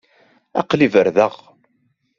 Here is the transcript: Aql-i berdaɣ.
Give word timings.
Aql-i 0.59 0.87
berdaɣ. 0.93 1.33